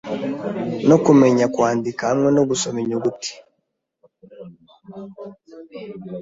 [0.87, 3.31] no kumenya kwandika hamwe no gusoma inyuguti;